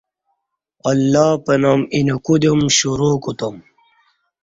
[0.89, 3.55] اللہ پنام اینہ کودیوم شروع کوتوم